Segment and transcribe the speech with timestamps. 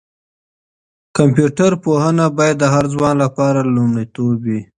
[1.17, 4.59] کمپيوټر پوهنه باید د هر ځوان لپاره لومړیتوب وي.